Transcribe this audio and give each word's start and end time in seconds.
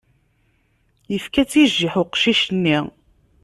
Yefka-tt 1.11 1.53
i 1.63 1.63
jjiḥ 1.71 1.95
weqcic-nni. 1.99 2.77